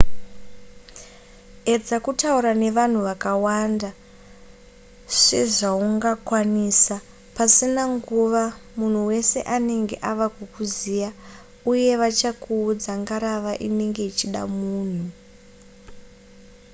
edza 1.73 1.97
kutaura 2.05 2.51
nevanhu 2.63 2.99
vakawanda 3.07 3.89
sezvaungakwanisa 5.23 6.95
pasina 7.35 7.83
nguva 7.95 8.43
munhu 8.79 9.01
wese 9.11 9.39
anenge 9.55 9.95
ava 10.11 10.27
kukuziva 10.35 11.09
uye 11.71 11.91
vachakuudza 12.01 12.91
ngarava 13.01 13.51
inenge 13.67 14.01
ichida 14.11 14.41
munhu 14.59 15.07